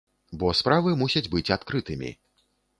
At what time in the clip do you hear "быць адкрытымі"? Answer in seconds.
1.37-2.11